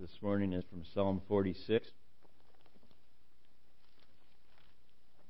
[0.00, 1.86] this morning is from Psalm 46.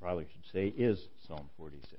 [0.00, 1.92] Probably should say is Psalm 46.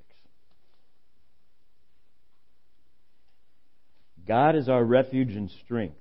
[4.26, 5.96] God is our refuge and strength,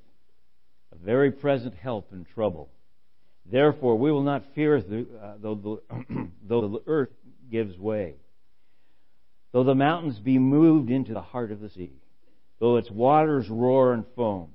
[0.91, 2.69] a very present help in trouble.
[3.45, 4.81] Therefore, we will not fear uh,
[5.39, 7.11] though, the, though the earth
[7.51, 8.15] gives way,
[9.51, 11.93] though the mountains be moved into the heart of the sea,
[12.59, 14.54] though its waters roar and foam,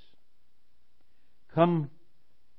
[1.53, 1.89] Come,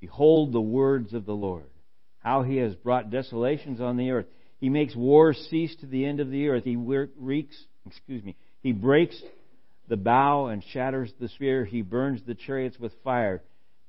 [0.00, 1.70] behold the words of the Lord,
[2.18, 4.26] how he has brought desolations on the earth.
[4.60, 6.64] He makes war cease to the end of the earth.
[6.64, 9.20] He wreaks, excuse me, he breaks
[9.88, 11.64] the bow and shatters the spear.
[11.64, 13.42] He burns the chariots with fire.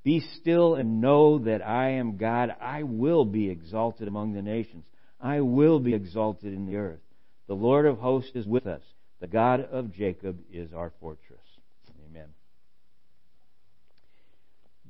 [0.04, 2.54] Be still and know that I am God.
[2.60, 4.84] I will be exalted among the nations.
[5.22, 7.00] I will be exalted in the earth.
[7.48, 8.82] The Lord of hosts is with us.
[9.22, 11.40] The God of Jacob is our fortress.
[12.10, 12.28] Amen.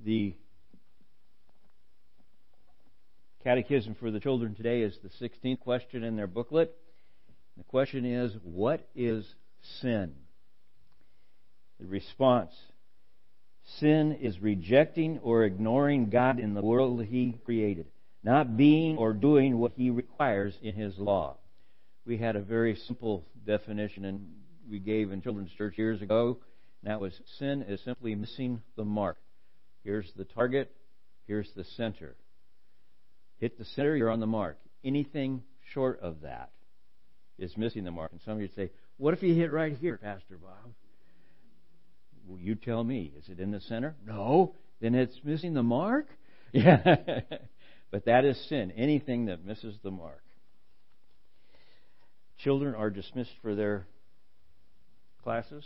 [0.04, 0.36] The
[3.44, 6.76] Catechism for the children today is the 16th question in their booklet.
[7.58, 9.26] The question is, what is
[9.82, 10.14] sin?
[11.80, 12.54] The response
[13.80, 17.88] Sin is rejecting or ignoring God in the world He created,
[18.24, 21.38] not being or doing what He requires in His law.
[22.06, 24.28] We had a very simple definition and
[24.70, 26.40] we gave in children's church years ago.
[26.82, 29.18] And that was sin is simply missing the mark.
[29.84, 30.72] Here's the target,
[31.28, 32.16] here's the center.
[33.38, 34.58] Hit the center, you're on the mark.
[34.84, 36.52] Anything short of that
[37.38, 38.12] is missing the mark.
[38.12, 40.74] And some of you say, What if you hit right here, Pastor Bob?
[42.26, 43.12] Well, you tell me.
[43.18, 43.96] Is it in the center?
[44.06, 44.56] No.
[44.80, 46.08] Then it's missing the mark?
[46.56, 47.22] Yeah.
[47.90, 48.70] but that is sin.
[48.78, 50.22] Anything that misses the mark.
[52.38, 53.88] Children are dismissed for their
[55.24, 55.66] classes.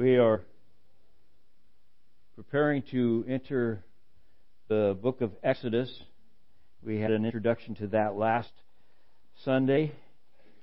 [0.00, 0.40] We are
[2.34, 3.84] preparing to enter
[4.66, 5.94] the book of Exodus.
[6.82, 8.48] We had an introduction to that last
[9.44, 9.92] Sunday,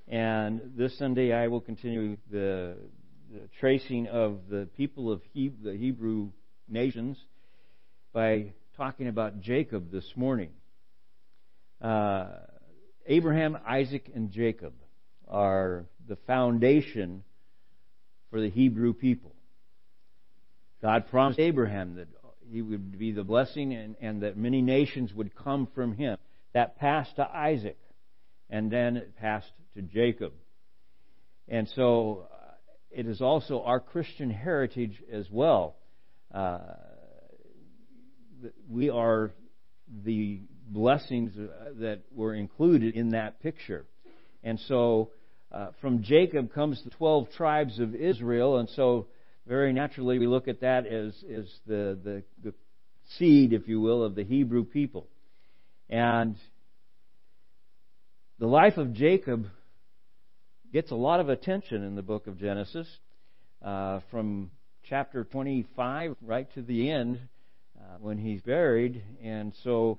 [0.08, 2.78] and this Sunday I will continue the,
[3.32, 6.30] the tracing of the people of he, the Hebrew
[6.68, 7.16] nations
[8.12, 10.50] by talking about Jacob this morning.
[11.80, 12.26] Uh,
[13.06, 14.72] Abraham, Isaac, and Jacob
[15.28, 17.22] are the foundation
[18.30, 19.32] for the Hebrew people.
[20.82, 22.08] God promised Abraham that
[22.50, 26.16] he would be the blessing and, and that many nations would come from him.
[26.54, 27.78] That passed to Isaac,
[28.48, 30.32] and then it passed to Jacob.
[31.48, 32.52] And so uh,
[32.90, 35.76] it is also our Christian heritage as well.
[36.32, 36.58] Uh,
[38.68, 39.32] we are
[40.04, 43.86] the blessings uh, that were included in that picture.
[44.42, 45.10] And so
[45.50, 49.06] uh, from Jacob comes the 12 tribes of Israel, and so
[49.46, 52.54] very naturally we look at that as, as the, the, the
[53.16, 55.06] seed, if you will, of the Hebrew people.
[55.88, 56.36] And
[58.38, 59.46] the life of Jacob
[60.72, 62.86] gets a lot of attention in the book of Genesis,
[63.62, 64.50] uh, from
[64.88, 67.18] chapter 25 right to the end
[67.78, 69.98] uh, when he's buried, and so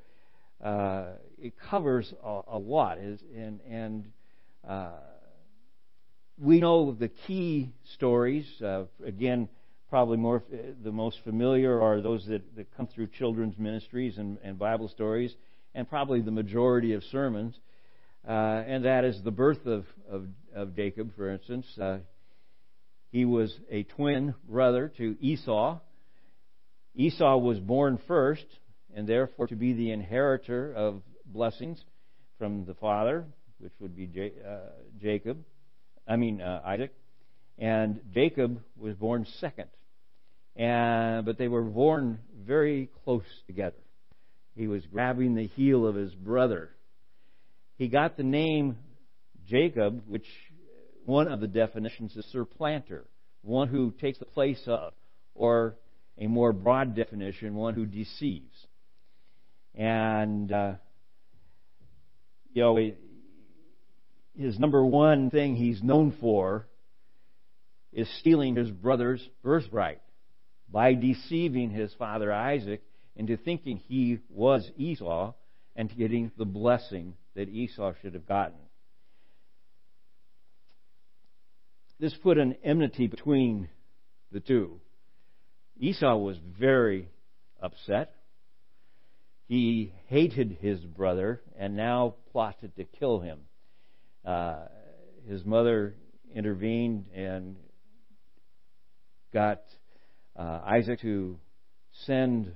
[0.63, 1.05] uh,
[1.39, 2.99] it covers a, a lot.
[2.99, 4.11] And, and
[4.67, 4.91] uh,
[6.39, 8.45] we know the key stories.
[8.61, 9.49] Uh, again,
[9.89, 10.43] probably more
[10.83, 15.33] the most familiar are those that, that come through children's ministries and, and Bible stories,
[15.75, 17.59] and probably the majority of sermons.
[18.27, 20.25] Uh, and that is the birth of, of,
[20.55, 21.65] of Jacob, for instance.
[21.81, 21.97] Uh,
[23.11, 25.79] he was a twin brother to Esau.
[26.95, 28.45] Esau was born first,
[28.95, 31.83] and therefore to be the inheritor of blessings
[32.37, 33.25] from the father,
[33.59, 34.69] which would be J- uh,
[35.01, 35.43] Jacob.
[36.07, 36.93] I mean uh, Isaac,
[37.57, 39.69] and Jacob was born second.
[40.55, 43.77] And but they were born very close together.
[44.55, 46.69] He was grabbing the heel of his brother.
[47.77, 48.77] He got the name
[49.47, 50.25] Jacob, which
[51.05, 53.05] one of the definitions is surplanter,
[53.41, 54.93] one who takes the place of,
[55.33, 55.75] or
[56.17, 58.67] a more broad definition, one who deceives.
[59.75, 60.73] And, uh,
[62.53, 62.91] you know,
[64.39, 66.65] his number one thing he's known for
[67.91, 70.01] is stealing his brother's birthright
[70.71, 72.81] by deceiving his father Isaac
[73.17, 75.33] into thinking he was Esau
[75.75, 78.57] and getting the blessing that Esau should have gotten.
[81.99, 83.67] This put an enmity between
[84.31, 84.79] the two.
[85.77, 87.09] Esau was very
[87.61, 88.15] upset.
[89.49, 93.39] He hated his brother and now plotted to kill him.
[94.25, 94.65] Uh,
[95.27, 95.95] his mother
[96.35, 97.55] intervened and
[99.33, 99.61] got
[100.35, 101.39] uh, Isaac to
[102.05, 102.51] send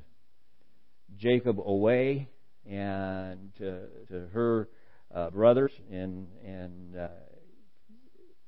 [1.18, 2.30] Jacob away
[2.70, 4.70] and to, to her
[5.14, 7.08] uh, brothers in, in uh,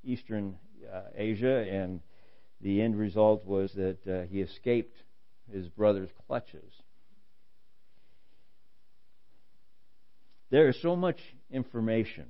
[0.03, 0.55] eastern
[0.91, 1.99] uh, Asia, and
[2.61, 4.97] the end result was that uh, he escaped
[5.51, 6.73] his brother's clutches.
[10.49, 11.19] There is so much
[11.51, 12.25] information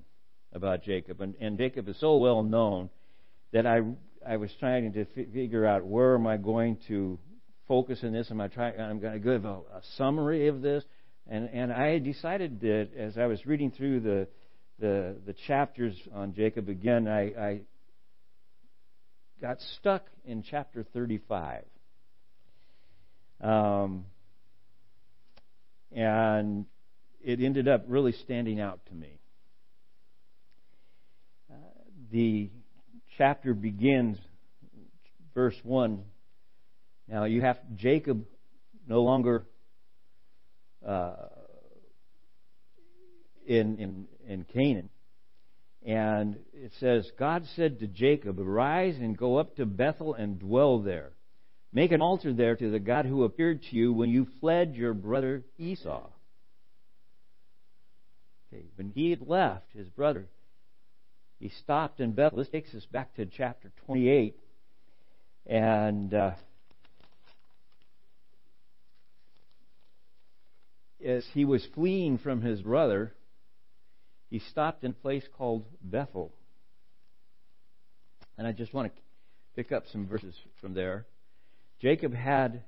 [0.55, 2.89] about Jacob, and, and Jacob is so well known
[3.53, 3.81] that I
[4.25, 7.19] I was trying to f- figure out where am I going to
[7.67, 8.31] focus in this.
[8.31, 8.79] Am I trying?
[8.79, 10.83] I'm going to give a, a summary of this,
[11.27, 14.27] and and I decided that as I was reading through the
[14.79, 17.61] the the chapters on Jacob again, I, I
[19.41, 21.65] got stuck in chapter 35.
[23.41, 24.05] Um,
[25.91, 26.65] and
[27.21, 29.19] it ended up really standing out to me.
[32.11, 32.49] The
[33.17, 34.17] chapter begins,
[35.33, 36.03] verse 1.
[37.07, 38.25] Now you have Jacob
[38.87, 39.45] no longer
[40.85, 41.15] uh,
[43.45, 44.89] in, in, in Canaan.
[45.85, 50.79] And it says, God said to Jacob, Arise and go up to Bethel and dwell
[50.79, 51.11] there.
[51.71, 54.93] Make an altar there to the God who appeared to you when you fled your
[54.93, 56.07] brother Esau.
[58.47, 60.27] Okay, when he had left his brother,
[61.45, 62.39] he stopped in Bethel.
[62.39, 64.35] This takes us back to chapter 28.
[65.45, 66.31] And uh,
[71.05, 73.13] as he was fleeing from his brother,
[74.31, 76.33] he stopped in a place called Bethel.
[78.39, 79.01] And I just want to
[79.55, 81.05] pick up some verses from there.
[81.79, 82.63] Jacob had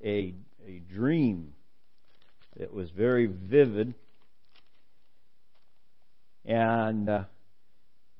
[0.00, 0.32] a,
[0.64, 1.54] a dream
[2.56, 3.94] that was very vivid.
[6.44, 7.24] And uh,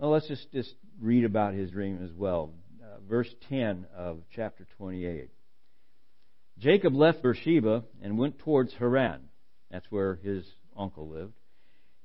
[0.03, 2.53] well, let's just, just read about his dream as well.
[2.83, 5.31] Uh, verse 10 of chapter 28.
[6.59, 9.21] Jacob left Beersheba and went towards Haran.
[9.71, 10.45] That's where his
[10.77, 11.35] uncle lived.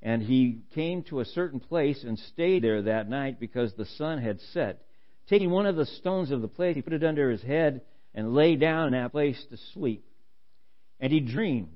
[0.03, 4.21] And he came to a certain place and stayed there that night because the sun
[4.21, 4.83] had set.
[5.27, 7.81] Taking one of the stones of the place, he put it under his head
[8.13, 10.05] and lay down in that place to sleep.
[10.99, 11.73] And he dreamed.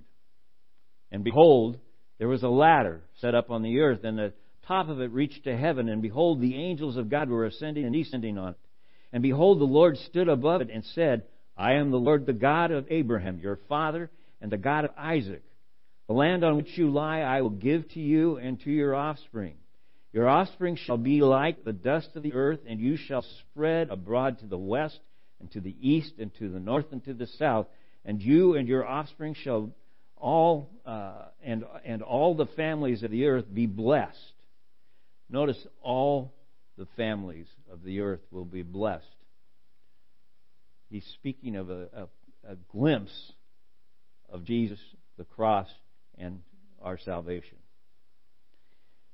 [1.11, 1.79] And behold,
[2.19, 4.33] there was a ladder set up on the earth, and the
[4.67, 5.89] top of it reached to heaven.
[5.89, 8.59] And behold, the angels of God were ascending and descending on it.
[9.13, 11.23] And behold, the Lord stood above it and said,
[11.57, 14.09] I am the Lord, the God of Abraham, your father,
[14.41, 15.43] and the God of Isaac.
[16.07, 19.55] The land on which you lie I will give to you and to your offspring.
[20.13, 24.39] Your offspring shall be like the dust of the earth, and you shall spread abroad
[24.39, 24.99] to the west,
[25.39, 27.67] and to the east, and to the north, and to the south.
[28.03, 29.71] And you and your offspring shall
[30.17, 34.33] all uh, and and all the families of the earth be blessed.
[35.31, 36.33] Notice all
[36.77, 39.05] the families of the earth will be blessed.
[40.89, 43.31] He's speaking of a, a, a glimpse
[44.29, 44.79] of Jesus,
[45.17, 45.69] the cross,
[46.17, 46.41] and
[46.81, 47.57] our salvation.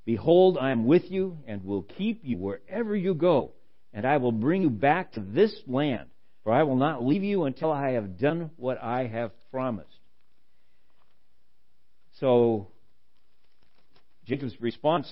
[0.04, 3.52] Behold, I am with you and will keep you wherever you go,
[3.92, 6.08] and I will bring you back to this land,
[6.42, 9.88] for I will not leave you until I have done what I have promised.
[12.18, 12.68] So,
[14.24, 15.08] Jacob's response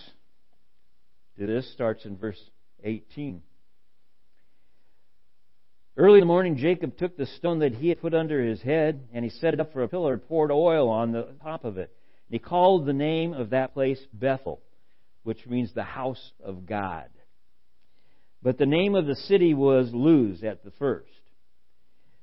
[1.44, 2.40] this starts in verse
[2.82, 3.42] 18.
[5.98, 9.08] Early in the morning, Jacob took the stone that he had put under his head,
[9.12, 11.78] and he set it up for a pillar, and poured oil on the top of
[11.78, 11.90] it.
[12.28, 14.60] And he called the name of that place Bethel,
[15.22, 17.08] which means the house of God.
[18.42, 21.08] But the name of the city was Luz at the first.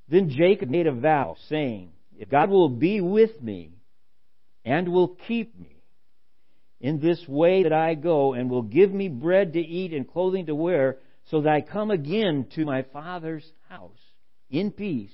[0.08, 3.72] Then Jacob made a vow, saying, If God will be with me
[4.63, 5.73] and will keep me
[6.84, 10.48] in this way that I go, and will give me bread to eat and clothing
[10.48, 10.98] to wear,
[11.32, 13.98] so that I come again to my father's house
[14.50, 15.13] in peace.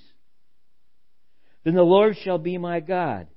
[1.63, 3.27] Then the Lord shall be my God.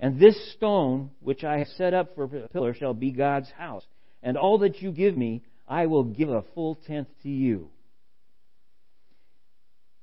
[0.00, 3.86] And this stone, which I have set up for a pillar, shall be God's house.
[4.24, 7.70] And all that you give me, I will give a full tenth to you.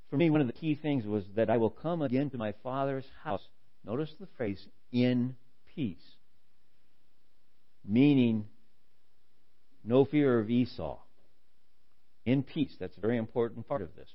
[0.09, 2.53] for me, one of the key things was that I will come again to my
[2.63, 3.41] father's house.
[3.83, 5.35] Notice the phrase, in
[5.75, 5.97] peace.
[7.85, 8.45] Meaning,
[9.83, 10.99] no fear of Esau.
[12.25, 12.73] In peace.
[12.79, 14.07] That's a very important part of this.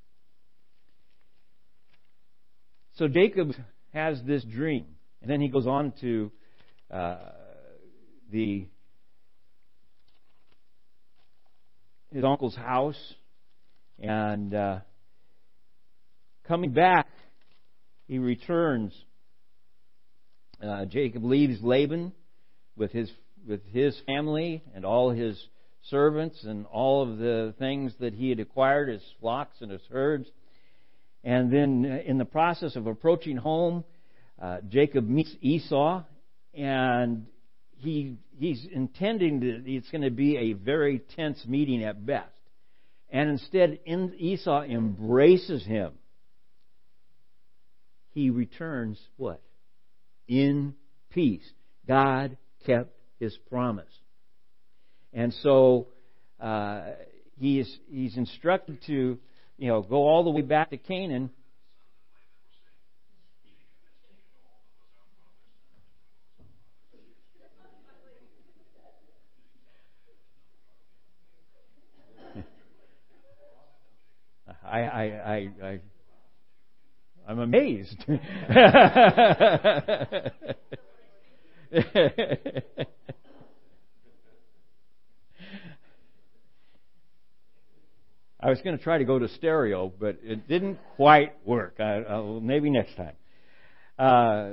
[2.95, 3.53] So Jacob
[3.93, 4.87] has this dream.
[5.21, 6.33] And then he goes on to
[6.91, 7.19] uh,
[8.31, 8.69] the
[12.13, 13.15] his uncle's house,
[13.99, 14.79] and uh,
[16.47, 17.07] coming back,
[18.07, 18.93] he returns.
[20.63, 22.13] Uh, Jacob leaves Laban
[22.77, 23.11] with his
[23.47, 25.41] with his family and all his
[25.83, 30.29] servants and all of the things that he had acquired, his flocks and his herds.
[31.25, 33.85] And then, uh, in the process of approaching home,
[34.41, 36.05] uh, Jacob meets Esau,
[36.55, 37.27] and
[37.77, 42.33] he he's intending that it's going to be a very tense meeting at best.
[43.11, 45.93] And instead, Esau embraces him.
[48.11, 49.41] He returns what?
[50.27, 50.75] In
[51.11, 51.49] peace.
[51.87, 53.87] God kept his promise.
[55.13, 55.89] And so
[56.41, 56.83] uh,
[57.39, 59.19] he is, he's instructed to
[59.57, 61.31] you know go all the way back to Canaan
[74.65, 75.81] I, I, I, I
[77.29, 78.05] I'm amazed.
[88.41, 91.77] I was going to try to go to stereo, but it didn't quite work.
[91.81, 93.15] I, I, maybe next time.
[93.99, 94.51] Uh,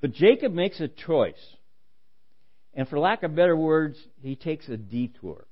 [0.00, 1.34] but Jacob makes a choice.
[2.74, 5.46] And for lack of better words, he takes a detour.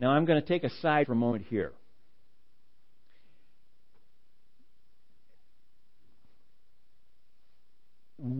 [0.00, 1.72] Now I'm going to take a side for a moment here.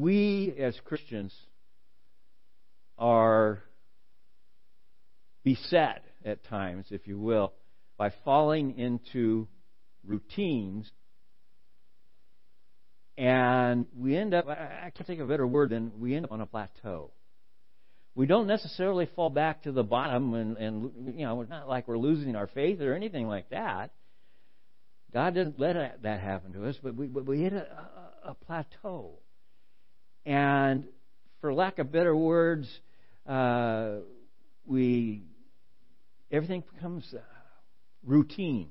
[0.02, 1.32] We as Christians
[2.98, 3.62] are
[5.44, 7.52] beset at times, if you will,
[7.96, 9.46] by falling into
[10.04, 10.90] routines.
[13.16, 16.32] And we end up, I can't think of a better word than we end up
[16.32, 17.12] on a plateau.
[18.14, 21.88] We don't necessarily fall back to the bottom and, and you know, it's not like
[21.88, 23.92] we're losing our faith or anything like that.
[25.14, 27.66] God doesn't let that happen to us, but we, but we hit a,
[28.24, 29.21] a, a plateau.
[30.24, 30.86] And
[31.40, 32.68] for lack of better words,
[33.26, 33.96] uh,
[34.64, 35.22] we
[36.30, 37.20] everything becomes uh,
[38.04, 38.70] routine,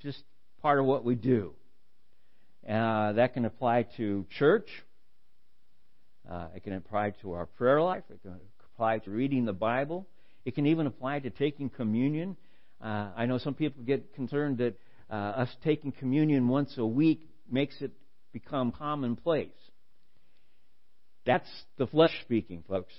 [0.00, 0.22] just
[0.60, 1.54] part of what we do.
[2.68, 4.68] Uh, that can apply to church.
[6.28, 8.02] Uh, it can apply to our prayer life.
[8.10, 8.34] It can
[8.74, 10.06] apply to reading the Bible.
[10.44, 12.36] It can even apply to taking communion.
[12.82, 14.74] Uh, I know some people get concerned that
[15.10, 17.92] uh, us taking communion once a week makes it
[18.40, 19.48] become commonplace.
[21.26, 22.92] That's the flesh speaking, folks.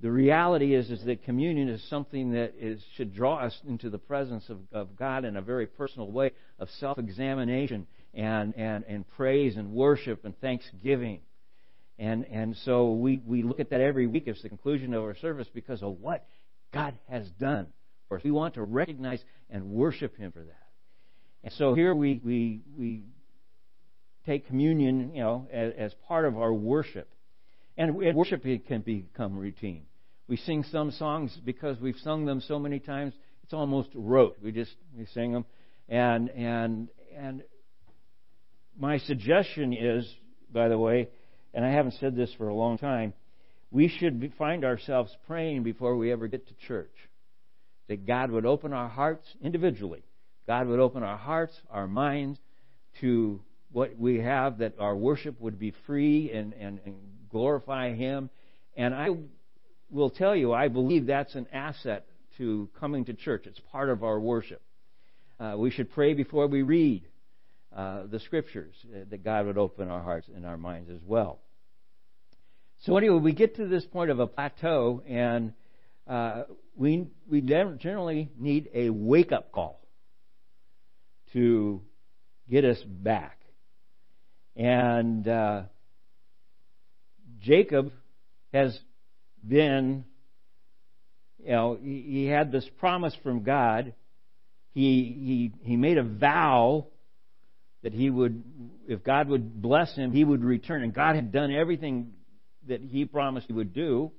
[0.00, 3.98] The reality is, is that communion is something that is, should draw us into the
[3.98, 9.08] presence of, of God in a very personal way of self examination and, and, and
[9.16, 11.20] praise and worship and thanksgiving.
[11.98, 15.16] And, and so we, we look at that every week as the conclusion of our
[15.16, 16.26] service because of what
[16.74, 17.68] God has done
[18.08, 18.24] for us.
[18.24, 20.66] We want to recognize and worship Him for that.
[21.42, 23.04] And so here we, we, we
[24.26, 27.08] take communion, you know, as, as part of our worship.
[27.78, 29.82] And worship can become routine.
[30.28, 33.14] We sing some songs because we've sung them so many times,
[33.44, 34.36] it's almost rote.
[34.42, 35.44] We just we sing them,
[35.88, 37.42] and and and
[38.76, 40.10] my suggestion is,
[40.52, 41.08] by the way,
[41.54, 43.12] and I haven't said this for a long time,
[43.70, 46.90] we should find ourselves praying before we ever get to church.
[47.88, 50.02] That God would open our hearts individually.
[50.48, 52.38] God would open our hearts, our minds
[53.00, 53.40] to
[53.72, 56.96] what we have, that our worship would be free and, and, and
[57.30, 58.30] glorify Him.
[58.76, 59.08] And I
[59.90, 62.06] will tell you, I believe that's an asset
[62.38, 63.46] to coming to church.
[63.46, 64.62] It's part of our worship.
[65.38, 67.04] Uh, we should pray before we read
[67.74, 71.40] uh, the scriptures, uh, that God would open our hearts and our minds as well.
[72.84, 75.52] So anyway, we get to this point of a plateau, and
[76.06, 76.44] uh,
[76.74, 79.80] we we generally need a wake up call
[81.32, 81.82] to
[82.48, 83.35] get us back.
[84.56, 85.62] And uh,
[87.40, 87.92] Jacob
[88.52, 88.78] has
[89.46, 90.04] been,
[91.38, 93.94] you know, he, he had this promise from God.
[94.72, 96.86] He, he, he made a vow
[97.82, 98.42] that he would,
[98.88, 100.82] if God would bless him, he would return.
[100.82, 102.12] And God had done everything
[102.66, 104.10] that he promised he would do.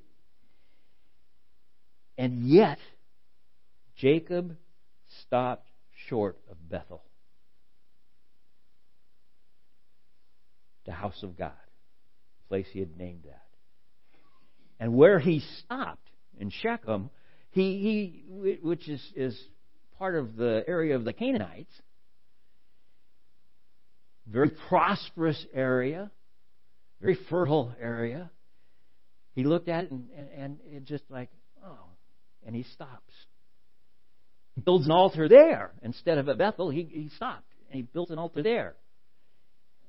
[2.18, 2.80] And yet,
[3.98, 4.56] Jacob
[5.24, 5.68] stopped
[6.08, 7.04] short of Bethel,
[10.88, 13.46] the house of God, the place he had named that.
[14.80, 17.12] And where he stopped in Shechem,
[17.52, 19.40] he, he which is, is
[20.00, 21.72] part of the area of the Canaanites,
[24.28, 26.10] very prosperous area,
[27.02, 28.32] very fertile area.
[29.34, 31.30] He looked at it and, and, and it just like,
[31.64, 31.90] oh,
[32.46, 33.14] and he stops.
[34.56, 36.70] He builds an altar there instead of at Bethel.
[36.70, 38.76] He, he stopped and he built an altar there,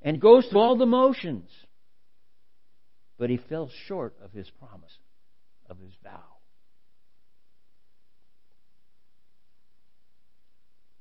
[0.02, 1.50] and goes through all the motions.
[3.19, 4.97] But he fell short of his promise,
[5.69, 6.38] of his vow.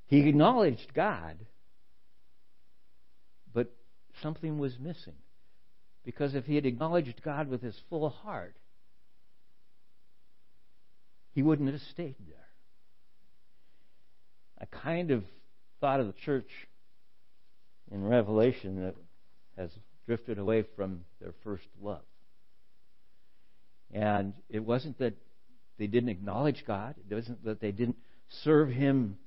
[0.08, 1.46] He acknowledged God,
[3.54, 3.75] but
[4.22, 5.18] something was missing.
[6.06, 8.56] Because if he had acknowledged God with his full heart,
[11.34, 12.48] he wouldn't have stayed there.
[14.60, 15.24] I kind of
[15.82, 16.50] thought of the church
[17.91, 18.96] in Revelation that
[19.58, 19.72] has
[20.06, 22.01] drifted away from their first love.
[23.94, 25.13] And it wasn't that
[25.77, 27.98] they didn't acknowledge God, it wasn't that they didn't
[28.29, 29.17] serve Him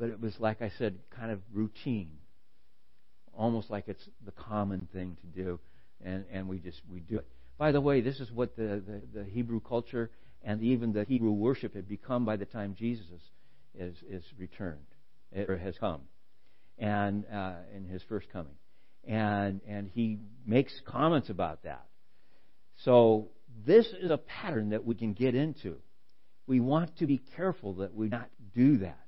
[0.00, 2.16] but it was, like I said, kind of routine.
[3.34, 5.60] Almost like it's the common thing to do,
[6.02, 7.26] and, and we just we do it.
[7.58, 10.10] By the way, this is what the, the, the Hebrew culture
[10.42, 13.06] and even the Hebrew worship had become by the time Jesus
[13.78, 14.86] is, is returned,
[15.36, 16.00] or has come,
[16.80, 18.54] and uh, in his first coming.
[19.06, 21.86] And, and he makes comments about that.
[22.84, 23.28] So
[23.66, 25.76] this is a pattern that we can get into.
[26.46, 28.98] We want to be careful that we not do that.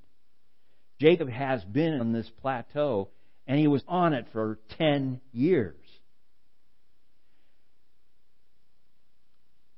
[1.01, 3.09] Jacob has been on this plateau,
[3.47, 5.75] and he was on it for 10 years.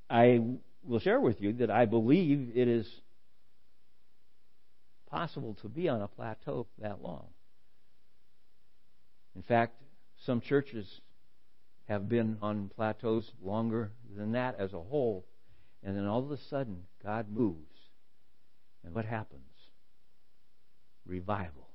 [0.09, 0.41] I
[0.83, 2.87] will share with you that I believe it is
[5.09, 7.27] possible to be on a plateau that long.
[9.35, 9.81] In fact,
[10.25, 11.01] some churches
[11.87, 15.25] have been on plateaus longer than that as a whole,
[15.83, 17.59] and then all of a sudden, God moves.
[18.83, 19.41] And what happens?
[21.05, 21.67] revival.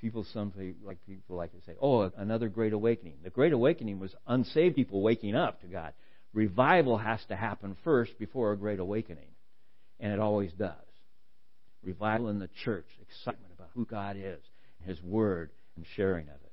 [0.00, 4.14] People, some like people like to say, "Oh, another great awakening." The great awakening was
[4.26, 5.92] unsaved people waking up to God.
[6.32, 9.28] Revival has to happen first before a great awakening,
[9.98, 10.74] and it always does.
[11.82, 14.40] Revival in the church, excitement who God is,
[14.84, 16.52] His Word, and sharing of it.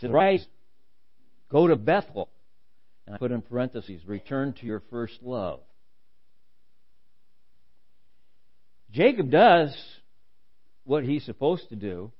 [0.00, 0.46] So rise
[1.50, 2.28] Go to Bethel.
[3.06, 5.60] And I put in parentheses, return to your first love.
[8.90, 9.74] Jacob does
[10.84, 12.12] what he's supposed to do.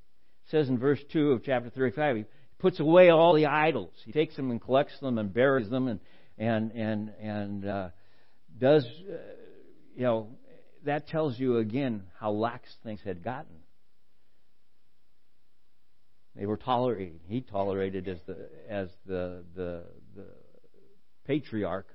[0.47, 2.25] It says in verse 2 of chapter 35, he
[2.59, 3.93] puts away all the idols.
[4.05, 6.01] He takes them and collects them and buries them and,
[6.39, 7.89] and, and, and uh,
[8.59, 9.17] does, uh,
[9.97, 10.29] you know,
[10.85, 13.57] that tells you again how lax things had gotten.
[16.35, 17.19] They were tolerating.
[17.27, 19.83] He tolerated as the as the the,
[20.15, 20.27] the
[21.27, 21.89] patriarch.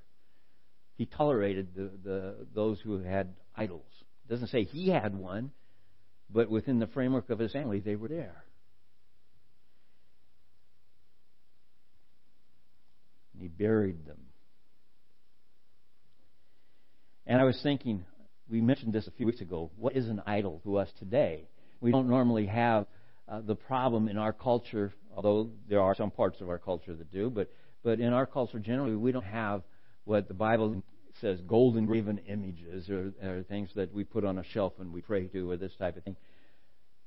[0.95, 3.85] He tolerated the, the those who had idols.
[4.25, 5.51] It doesn't say he had one,
[6.29, 8.43] but within the framework of his family, they were there.
[13.39, 14.19] He buried them.
[17.25, 18.03] And I was thinking,
[18.49, 19.71] we mentioned this a few weeks ago.
[19.77, 21.47] What is an idol to us today?
[21.79, 22.85] We don't normally have
[23.27, 27.11] uh, the problem in our culture, although there are some parts of our culture that
[27.11, 27.49] do, but,
[27.83, 29.63] but in our culture generally, we don't have
[30.03, 30.83] what the Bible
[31.21, 35.01] says golden graven images or, or things that we put on a shelf and we
[35.01, 36.17] pray to or this type of thing.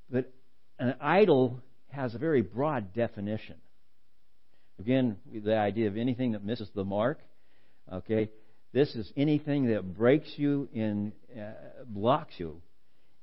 [0.09, 0.33] But
[0.79, 3.57] an idol has a very broad definition.
[4.79, 7.21] Again, the idea of anything that misses the mark.
[7.93, 8.31] Okay,
[8.77, 11.53] this is anything that breaks you in, uh,
[11.87, 12.61] blocks you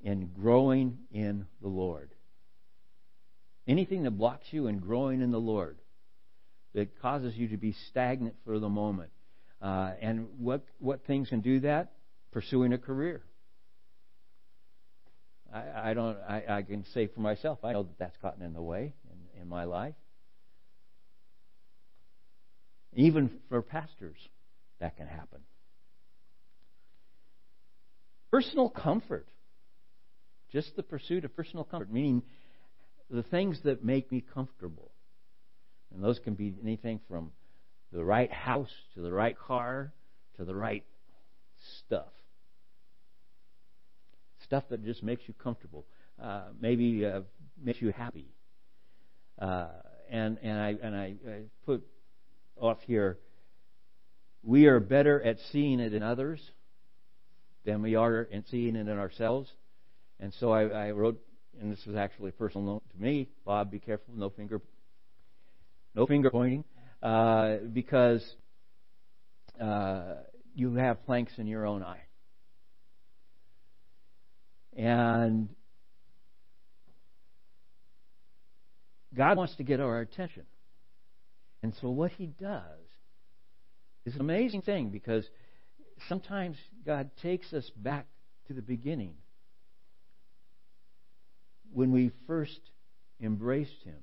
[0.02, 2.10] in growing in the Lord.
[3.68, 5.78] Anything that blocks you in growing in the Lord,
[6.74, 9.12] that causes you to be stagnant for the moment.
[9.62, 11.92] Uh, and what, what things can do that?
[12.32, 13.22] Pursuing a career.
[15.54, 16.18] I, I don't.
[16.28, 18.96] I, I, can say for myself, I know that that's gotten in the way
[19.36, 19.94] in, in my life.
[22.96, 24.18] Even for pastors,
[24.84, 25.40] that can happen.
[28.32, 29.30] Personal comfort.
[30.52, 32.22] Just the pursuit of personal comfort, meaning
[33.10, 34.92] the things that make me comfortable.
[35.94, 37.32] And those can be anything from
[37.94, 39.94] the right house to the right car
[40.36, 40.84] to the right
[41.80, 42.12] stuff.
[44.44, 45.86] Stuff that just makes you comfortable,
[46.22, 47.22] uh, maybe uh,
[47.64, 48.28] makes you happy.
[49.40, 49.68] Uh,
[50.12, 51.84] and and I and I, I put
[52.60, 53.18] off here.
[54.44, 56.42] We are better at seeing it in others
[57.66, 59.50] than we are in seeing it in ourselves.
[60.20, 61.20] And so I, I wrote,
[61.60, 64.62] and this is actually a personal note to me, Bob, be careful, no finger,
[65.96, 66.66] no finger pointing,
[67.02, 68.24] uh, because
[69.62, 70.16] uh,
[70.56, 72.02] you have planks in your own eye.
[74.76, 75.50] And
[79.16, 80.44] God wants to get our attention.
[81.62, 82.83] And so what he does
[84.06, 85.26] is an amazing thing because
[86.08, 88.06] sometimes God takes us back
[88.48, 89.16] to the beginning
[91.72, 92.60] when we first
[93.22, 93.98] embraced him.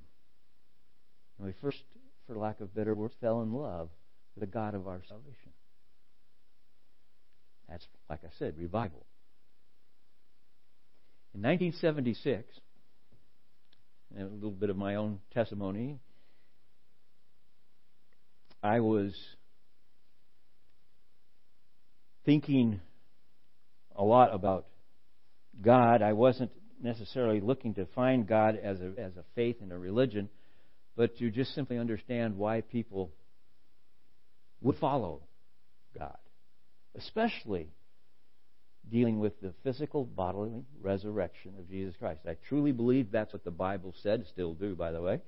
[1.37, 1.79] When we first,
[2.27, 3.91] for lack of better words, fell in love
[4.35, 5.53] with the God of our salvation.
[7.69, 9.07] That's, like I said, revival.
[11.35, 12.49] In 1976,
[14.17, 16.01] and a little bit of my own testimony,
[18.63, 19.15] I was
[22.31, 22.81] thinking
[23.97, 24.66] a lot about
[25.61, 26.01] God.
[26.01, 30.29] I wasn't necessarily looking to find God as a, as a faith and a religion,
[30.97, 33.11] but to just simply understand why people
[34.61, 35.23] would follow
[35.99, 36.19] God,
[36.97, 37.73] especially
[38.88, 42.21] dealing with the physical bodily resurrection of Jesus Christ.
[42.29, 45.21] I truly believe that's what the Bible said, still do, by the way.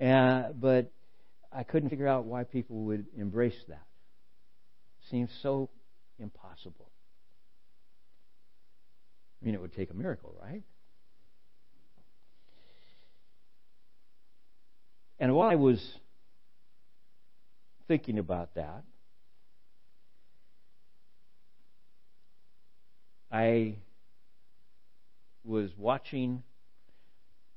[0.00, 0.92] Uh, but
[1.52, 3.82] I couldn't figure out why people would embrace that.
[5.10, 5.70] Seems so
[6.18, 6.90] impossible.
[9.40, 10.62] I mean, it would take a miracle, right?
[15.20, 15.96] And while I was
[17.88, 18.84] thinking about that,
[23.30, 23.76] I
[25.44, 26.42] was watching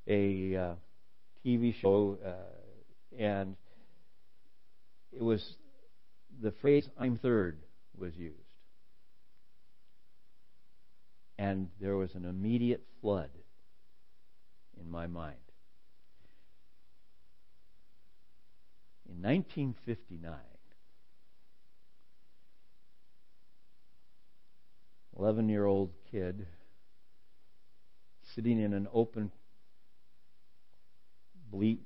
[0.08, 0.74] a uh,
[1.46, 3.56] TV show, uh, and
[5.12, 5.56] it was
[6.42, 7.60] the phrase "I'm third"
[7.98, 8.36] was used,
[11.42, 13.32] and there was an immediate flood
[14.80, 15.38] in my mind.
[19.10, 20.36] In 1959,
[25.18, 26.46] 11 year old kid
[28.36, 29.32] sitting in an open
[31.52, 31.80] ble-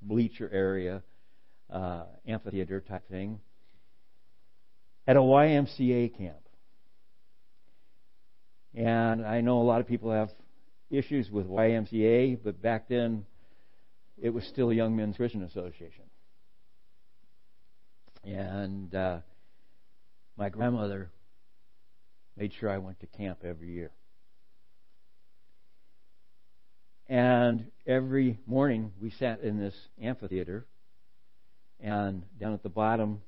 [0.00, 1.02] bleacher area,
[1.68, 3.40] uh, amphitheater type thing,
[5.06, 6.36] at a YMCA camp.
[8.74, 10.30] And I know a lot of people have
[10.90, 13.26] issues with YMCA, but back then
[14.20, 16.04] it was still a Young Men's Christian Association.
[18.24, 19.18] And uh,
[20.36, 21.10] my grandmother
[22.36, 23.90] made sure I went to camp every year.
[27.08, 30.66] And every morning we sat in this amphitheater,
[31.80, 33.20] and down at the bottom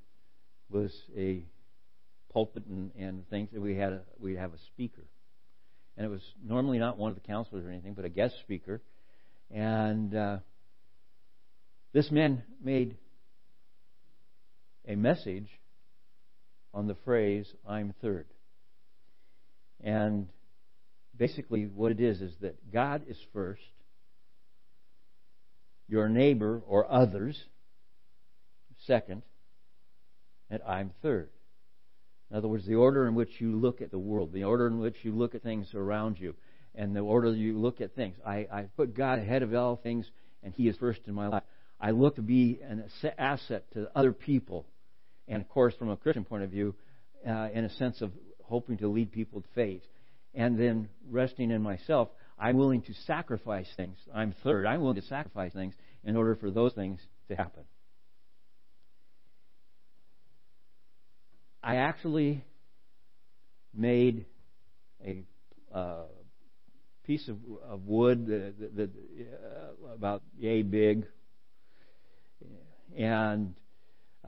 [0.71, 1.43] was a
[2.31, 3.49] pulpit and, and things.
[3.53, 5.03] And we had a, we'd have a speaker,
[5.97, 8.81] and it was normally not one of the counselors or anything, but a guest speaker.
[9.51, 10.37] And uh,
[11.93, 12.97] this man made
[14.87, 15.47] a message
[16.73, 18.25] on the phrase "I'm third.
[19.83, 20.27] And
[21.15, 23.61] basically, what it is is that God is first,
[25.87, 27.41] your neighbor or others
[28.85, 29.21] second,
[30.49, 31.29] and I'm third.
[32.31, 34.79] In other words, the order in which you look at the world, the order in
[34.79, 36.35] which you look at things around you,
[36.73, 38.17] and the order you look at things.
[38.25, 40.09] I, I put God ahead of all things,
[40.43, 41.43] and He is first in my life.
[41.79, 42.83] I look to be an
[43.17, 44.65] asset to other people,
[45.27, 46.75] and of course, from a Christian point of view,
[47.27, 48.11] uh, in a sense of
[48.43, 49.83] hoping to lead people to faith.
[50.33, 53.97] And then resting in myself, I'm willing to sacrifice things.
[54.13, 54.65] I'm third.
[54.65, 57.63] I'm willing to sacrifice things in order for those things to happen.
[61.65, 62.45] I actually
[63.73, 64.27] made
[65.03, 65.23] a
[65.73, 66.03] uh,
[67.07, 71.07] piece of, of wood that, that uh, about yay big,
[72.95, 73.55] and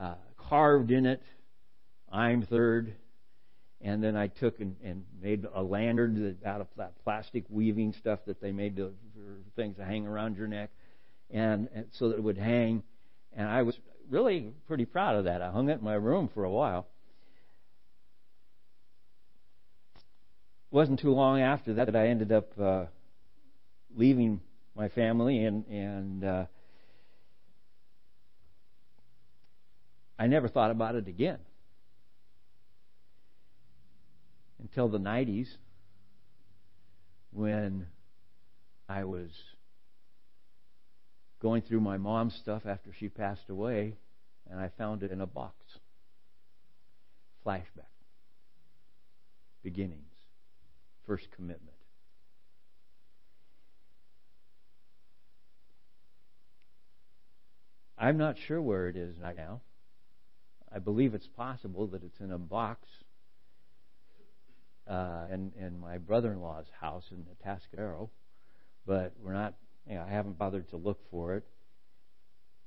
[0.02, 0.15] uh,
[0.50, 1.21] carved in it.
[2.12, 2.95] I'm third,
[3.82, 8.17] and then I took and, and made a lantern out of that plastic weaving stuff
[8.26, 10.71] that they made to, for things to hang around your neck,
[11.30, 12.82] and, and so that it would hang.
[13.34, 13.78] And I was
[14.10, 15.43] really pretty proud of that.
[15.43, 16.88] I hung it in my room for a while.
[20.71, 22.86] Wasn't too long after that that I ended up uh,
[23.95, 24.41] leaving
[24.75, 26.45] my family and and uh,
[30.19, 31.39] I never thought about it again
[34.60, 35.47] until the 90s
[37.32, 37.88] when
[38.89, 39.30] I was
[41.39, 43.95] going through my mom's stuff after she passed away,
[44.49, 45.56] and I found it in a box.
[47.45, 47.93] Flashback.
[49.63, 50.16] Beginnings.
[51.07, 51.77] First commitment.
[57.97, 59.61] I'm not sure where it is right now.
[60.71, 62.87] I believe it's possible that it's in a box
[64.87, 68.09] uh, in, in my brother-in-law's house in Atascadero,
[68.85, 69.55] but we're not.
[69.89, 71.45] You know, I haven't bothered to look for it.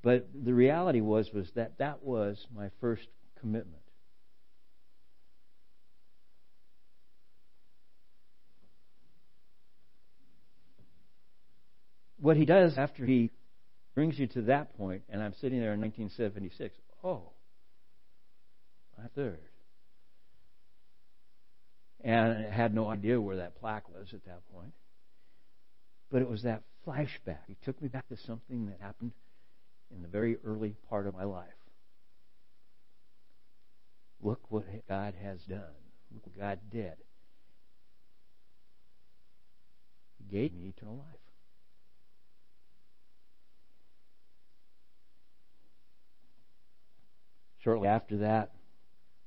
[0.02, 3.79] But the reality was was that that was my first commitment.
[12.30, 13.32] What he does after he
[13.96, 16.76] brings you to that point, and I'm sitting there in 1976.
[17.02, 17.32] Oh,
[18.96, 19.40] my third.
[22.04, 24.72] And I had no idea where that plaque was at that point.
[26.12, 27.40] But it was that flashback.
[27.48, 29.10] He took me back to something that happened
[29.92, 31.48] in the very early part of my life.
[34.22, 35.74] Look what God has done.
[36.14, 36.94] Look what God did.
[40.18, 41.19] He gave me eternal life.
[47.62, 48.52] Shortly after that,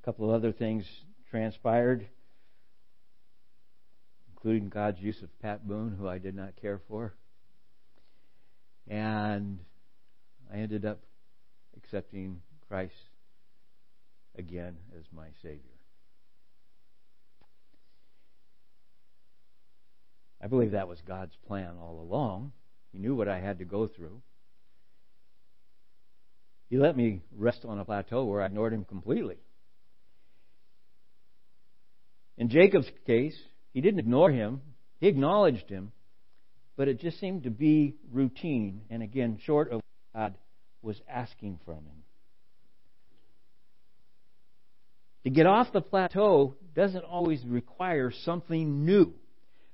[0.02, 0.86] a couple of other things
[1.30, 2.08] transpired,
[4.32, 7.14] including God's use of Pat Boone, who I did not care for.
[8.88, 9.60] And
[10.52, 11.00] I ended up
[11.78, 12.94] accepting Christ
[14.36, 15.60] again as my Savior.
[20.42, 22.52] I believe that was God's plan all along.
[22.92, 24.22] He knew what I had to go through.
[26.74, 29.38] He let me rest on a plateau where I ignored him completely.
[32.36, 33.40] In Jacob's case,
[33.76, 34.60] he didn't ignore him,
[35.00, 35.92] he acknowledged him,
[36.76, 40.36] but it just seemed to be routine, and again, short of what God
[40.82, 42.04] was asking from him.
[45.26, 49.14] To get off the plateau doesn't always require something new.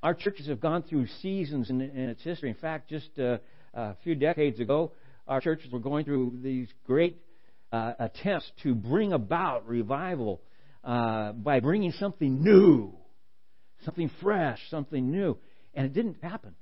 [0.04, 2.50] Our churches have gone through seasons in, in its history.
[2.50, 3.38] In fact, just uh,
[3.74, 4.92] a few decades ago,
[5.30, 7.22] our churches were going through these great
[7.72, 10.42] uh, attempts to bring about revival
[10.84, 12.96] uh, by bringing something new,
[13.86, 15.38] something fresh, something new.
[15.76, 16.56] And it didn't happen.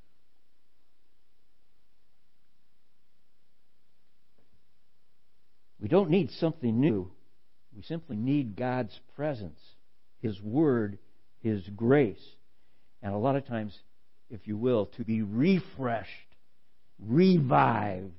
[5.79, 7.09] We don't need something new.
[7.73, 9.59] We simply need God's presence,
[10.19, 10.97] His Word,
[11.39, 12.23] His grace.
[13.01, 13.77] And a lot of times,
[14.29, 16.09] if you will, to be refreshed,
[16.99, 18.11] revived,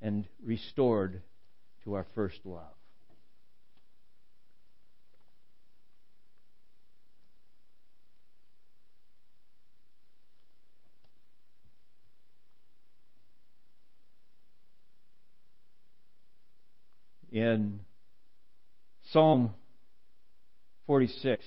[0.00, 1.22] and restored
[1.84, 2.62] to our first love.
[17.30, 17.80] In
[19.10, 19.52] Psalm
[20.86, 21.44] 46,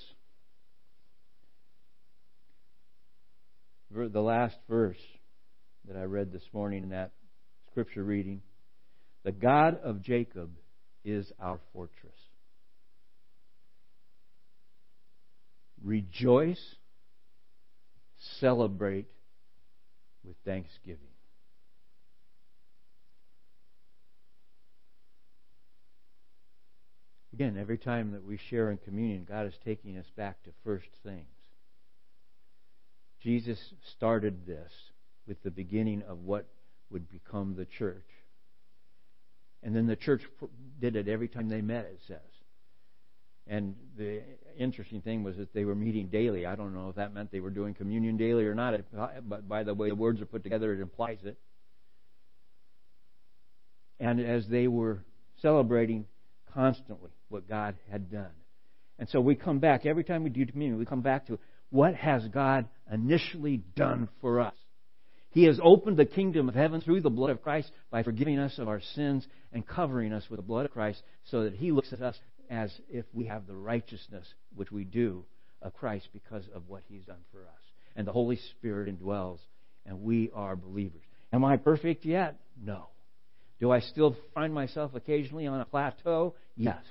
[3.90, 4.98] the last verse
[5.88, 7.12] that I read this morning in that
[7.72, 8.42] scripture reading.
[9.24, 10.52] The God of Jacob
[11.06, 12.12] is our fortress.
[15.84, 16.62] Rejoice,
[18.40, 19.08] celebrate
[20.24, 21.00] with thanksgiving.
[27.34, 30.90] Again, every time that we share in communion, God is taking us back to first
[31.04, 31.26] things.
[33.24, 33.58] Jesus
[33.96, 34.72] started this
[35.26, 36.48] with the beginning of what
[36.92, 38.08] would become the church.
[39.64, 40.22] And then the church
[40.80, 42.18] did it every time they met, it says.
[43.48, 44.22] And the
[44.58, 46.46] interesting thing was that they were meeting daily.
[46.46, 48.74] I don't know if that meant they were doing communion daily or not,
[49.28, 51.38] but by the way the words are put together, it implies it.
[54.00, 55.04] And as they were
[55.42, 56.06] celebrating
[56.54, 58.32] constantly what God had done.
[59.00, 61.96] And so we come back, every time we do communion, we come back to what
[61.96, 64.56] has God initially done for us?
[65.32, 68.58] He has opened the kingdom of heaven through the blood of Christ by forgiving us
[68.60, 71.94] of our sins and covering us with the blood of Christ so that He looks
[71.94, 75.24] at us as if we have the righteousness, which we do,
[75.62, 77.62] of Christ because of what He's done for us.
[77.96, 79.39] And the Holy Spirit indwells,
[79.86, 81.02] and we are believers.
[81.32, 82.36] Am I perfect yet?
[82.62, 82.88] No.
[83.62, 86.36] Do I still find myself occasionally on a plateau?
[86.58, 86.84] Yes.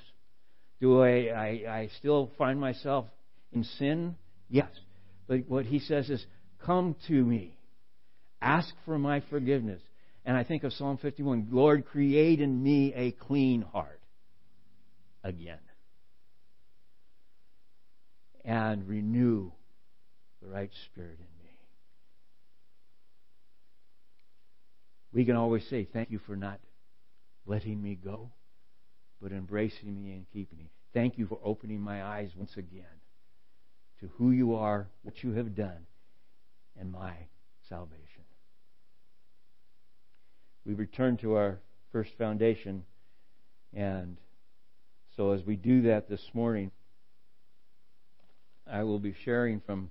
[0.81, 3.07] Do I, I, I still find myself
[3.53, 4.17] in sin?
[4.49, 4.71] Yes.
[5.27, 6.25] But what he says is,
[6.65, 7.55] Come to me.
[8.41, 9.83] Ask for my forgiveness.
[10.25, 14.01] And I think of Psalm 51 Lord, create in me a clean heart
[15.25, 15.59] again.
[18.45, 19.53] And renew
[20.41, 21.41] the right spirit in me.
[25.13, 26.61] we can always say, Thank you for not
[27.47, 28.31] letting me go,
[29.21, 30.71] but embracing me and keeping me.
[30.95, 32.85] Thank you for opening my eyes once again
[34.01, 35.87] to who you are, what you have done,
[36.79, 37.15] and my
[37.69, 38.10] salvation.
[40.67, 41.59] We return to our
[41.91, 42.85] first foundation,
[43.75, 44.17] and
[45.17, 46.71] so as we do that this morning,
[48.71, 49.91] I will be sharing from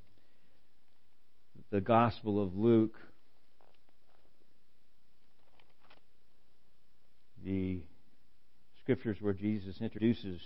[1.72, 2.96] the Gospel of Luke,
[7.44, 7.82] the
[8.82, 10.40] scriptures where Jesus introduces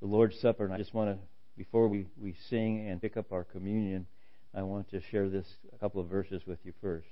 [0.00, 0.64] the Lord's Supper.
[0.64, 1.18] And I just want to,
[1.56, 4.06] before we, we sing and pick up our communion,
[4.54, 7.08] I want to share this a couple of verses with you first.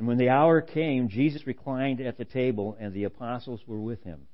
[0.00, 4.02] And when the hour came, Jesus reclined at the table, and the apostles were with
[4.02, 4.28] him.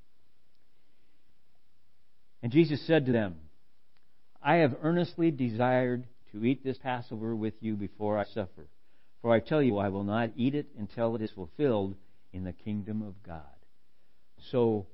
[2.40, 3.35] And Jesus said to them,
[4.40, 8.68] I have earnestly desired to eat this Passover with you before I suffer.
[9.20, 11.96] For I tell you, I will not eat it until it is fulfilled
[12.33, 13.42] in the kingdom of God.
[14.52, 14.87] So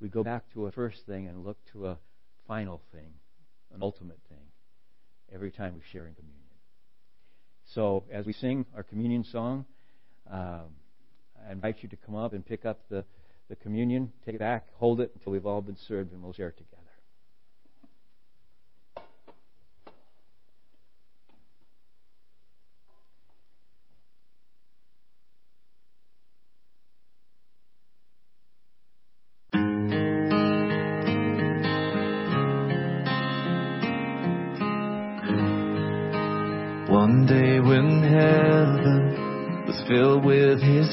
[0.00, 1.98] we go back to a first thing and look to a
[2.46, 3.14] final thing,
[3.74, 4.46] an ultimate thing,
[5.34, 6.38] every time we share in communion.
[7.74, 9.64] So as we sing our communion song,
[10.32, 10.60] uh,
[11.48, 13.04] I invite you to come up and pick up the,
[13.48, 16.48] the communion, take it back, hold it until we've all been served, and we'll share
[16.48, 16.80] it together.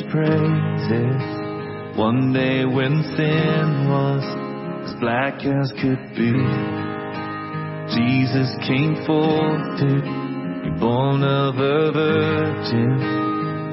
[0.09, 1.21] Praises.
[1.97, 4.23] One day when sin was
[4.89, 6.33] as black as could be,
[7.93, 10.01] Jesus came forth to
[10.63, 12.97] be born of a virgin,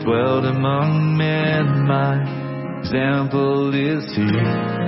[0.05, 1.87] dwelt among men.
[1.87, 2.21] My
[2.81, 4.85] example is here.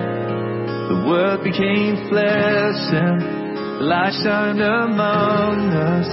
[0.89, 6.09] The Word became flesh and light shined among us.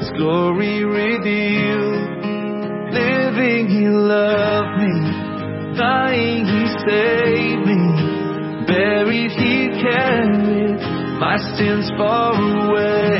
[0.00, 2.17] His glory revealed
[2.98, 4.94] Living, He loved me.
[5.76, 7.82] Dying, He saved me.
[8.66, 10.80] Buried, He carried
[11.20, 13.18] my sins far away.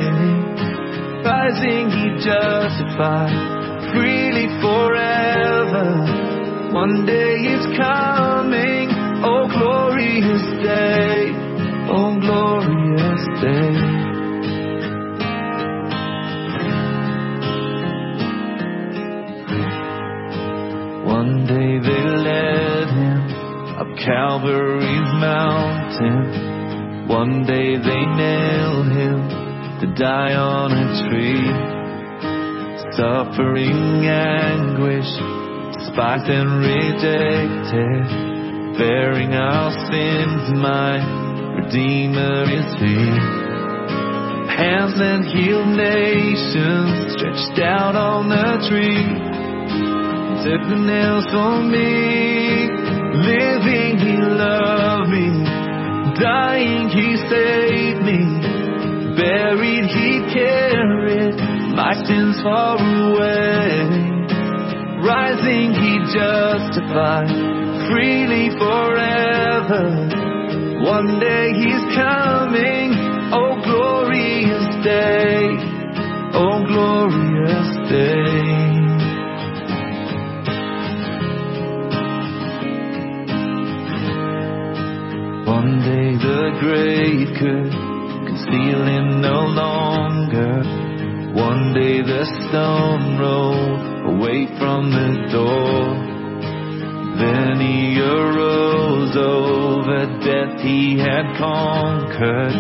[1.25, 3.59] Rising, He justified
[3.93, 5.89] freely forever.
[6.73, 8.89] One day is coming.
[9.25, 11.33] Oh, glorious day.
[11.91, 13.98] Oh, glorious day.
[21.49, 23.21] Day they led him
[23.81, 27.09] up Calvary's mountain.
[27.09, 29.17] One day they nailed him
[29.81, 31.49] to die on a tree.
[32.93, 35.09] Suffering anguish,
[35.73, 38.05] despised and rejected,
[38.77, 41.01] bearing our sins, my
[41.57, 43.09] Redeemer is He.
[44.53, 49.38] Hands that healed nations stretched out on the tree
[50.57, 52.73] the nails for me.
[53.21, 55.29] Living, He loved me.
[56.17, 58.21] Dying, He saved me.
[59.13, 61.37] Buried, He carried
[61.77, 63.69] my sins far away.
[65.05, 67.29] Rising, He justified
[67.93, 69.85] freely forever.
[70.81, 72.97] One day He's coming.
[73.37, 75.45] Oh, glorious day.
[76.33, 78.58] Oh, glorious day.
[85.89, 87.73] Day the grave could
[88.29, 90.61] conceal him no longer.
[91.33, 95.81] One day the stone rolled away from the door.
[97.23, 102.57] Then he arose over death he had conquered.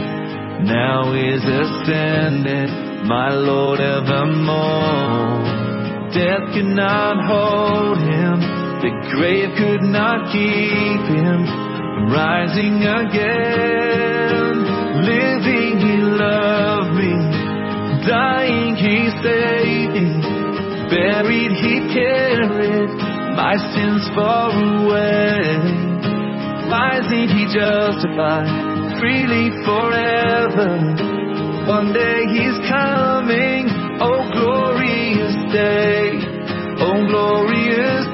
[0.64, 2.70] Now is ascended,
[3.04, 5.36] my Lord evermore.
[6.16, 8.40] Death could not hold him,
[8.80, 11.68] the grave could not keep him
[12.06, 14.54] rising again.
[15.02, 17.14] Living, He loved me.
[18.06, 20.06] Dying, He saved me.
[20.90, 22.90] Buried, He carried
[23.36, 25.58] my sins far away.
[26.70, 28.48] Rising, He justified
[29.00, 30.72] freely forever.
[31.66, 33.68] One day He's coming.
[34.00, 36.18] Oh, glorious day.
[36.80, 38.06] Oh, glorious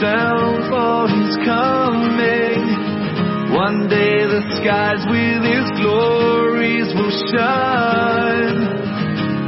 [0.00, 2.64] For His coming.
[3.52, 8.64] One day the skies with his glories will shine.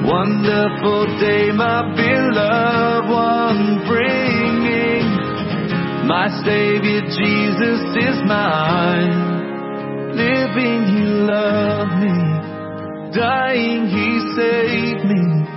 [0.04, 5.08] Wonderful day, my beloved one bringing.
[6.04, 10.12] My Savior Jesus is mine.
[10.12, 12.12] Living, he loved me.
[13.16, 15.48] Dying, he saved me.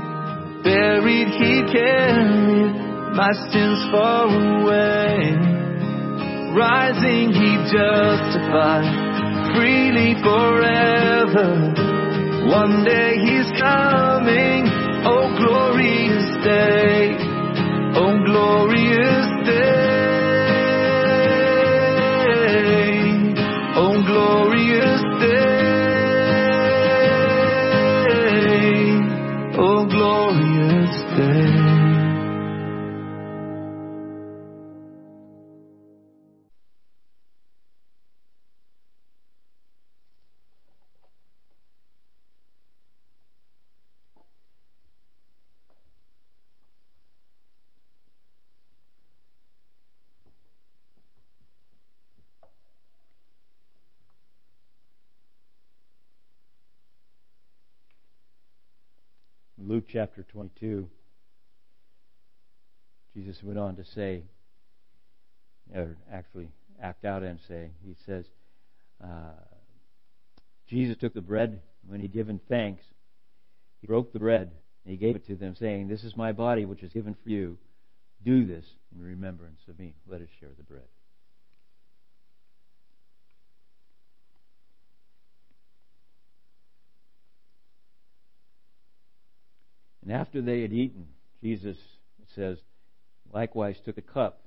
[0.63, 2.74] Buried, he carried
[3.15, 5.31] my sins far away.
[6.53, 8.91] Rising, He justified
[9.55, 11.71] freely forever.
[12.51, 14.67] One day He's coming.
[15.07, 17.15] Oh, glorious day.
[17.95, 19.84] Oh, glorious day.
[59.95, 60.89] Chapter 22,
[63.13, 64.23] Jesus went on to say,
[65.73, 66.49] or actually
[66.83, 68.25] act out and say, he says,
[69.01, 69.39] uh,
[70.67, 72.83] Jesus took the bread when He'd given thanks.
[73.79, 74.51] He broke the bread
[74.83, 77.29] and he gave it to them, saying, This is my body which is given for
[77.29, 77.57] you.
[78.21, 79.93] Do this in remembrance of me.
[80.05, 80.83] Let us share the bread.
[90.05, 91.07] And after they had eaten,
[91.41, 91.77] Jesus
[92.35, 92.59] says,
[93.33, 94.39] likewise took a cup,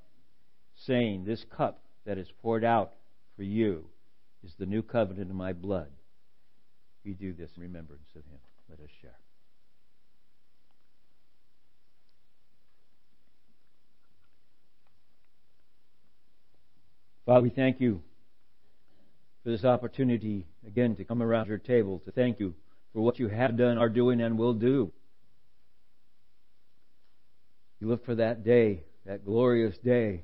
[0.87, 2.93] saying, This cup that is poured out
[3.37, 3.85] for you
[4.45, 5.89] is the new covenant in my blood.
[7.05, 8.39] We do this in remembrance of him.
[8.71, 9.11] Let us share.
[17.27, 18.01] Father, we thank you
[19.43, 22.55] for this opportunity again to come around your table to thank you
[22.93, 24.93] for what you have done, are doing, and will do.
[27.81, 30.22] You look for that day, that glorious day.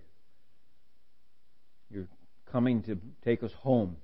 [1.90, 2.08] You're
[2.50, 3.96] coming to take us home.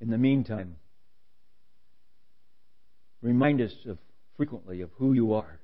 [0.00, 0.76] In the meantime,
[3.20, 3.98] remind us of
[4.36, 5.60] frequently of who you are.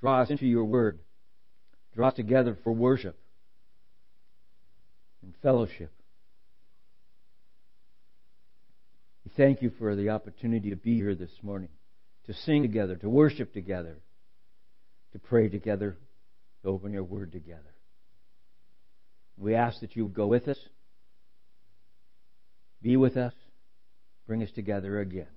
[0.00, 0.98] Draw us into your word.
[1.94, 3.16] Draw us together for worship
[5.22, 5.92] and fellowship.
[9.24, 11.68] We thank you for the opportunity to be here this morning
[12.26, 13.98] to sing together, to worship together,
[15.12, 15.96] to pray together,
[16.62, 17.62] to open your word together.
[19.38, 20.58] We ask that you go with us,
[22.82, 23.34] be with us,
[24.26, 25.28] bring us together again.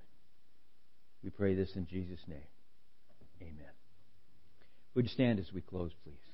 [1.23, 2.39] We pray this in Jesus' name.
[3.41, 3.71] Amen.
[4.95, 6.28] Would you stand as we close, please?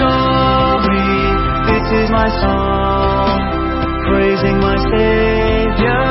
[0.00, 1.12] story.
[1.68, 3.36] This is my song,
[4.08, 6.09] praising my Savior.